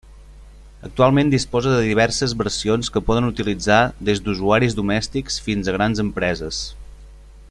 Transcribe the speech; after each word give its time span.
Actualment 0.87 1.27
disposa 1.33 1.73
de 1.73 1.83
diverses 1.87 2.33
versions 2.39 2.89
que 2.95 3.03
poden 3.09 3.27
utilitzar 3.29 3.79
des 4.09 4.23
d'usuaris 4.29 4.79
domèstics 4.81 5.41
fins 5.49 5.71
a 5.71 5.77
grans 5.77 6.03
empreses. 6.07 6.65